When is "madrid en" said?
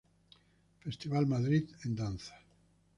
1.27-1.95